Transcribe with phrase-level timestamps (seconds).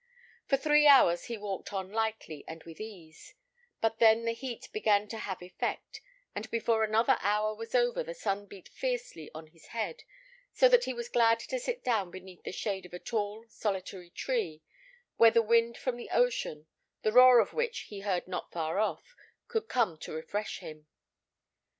[0.47, 3.35] For three hours he walked on lightly and with ease;
[3.81, 6.01] but then the heat began to have effect,
[6.33, 10.01] and before another hour was over the sun beat fiercely on his head,
[10.51, 14.09] so that he was glad to sit down beneath the shade of a tall, solitary
[14.09, 14.63] tree,
[15.17, 16.65] where the wind from the ocean,
[17.03, 19.15] the roar of which he heard not far off,
[19.47, 20.87] could come to refresh him.